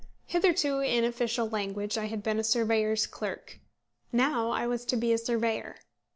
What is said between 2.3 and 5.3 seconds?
a surveyor's clerk, now I was to be a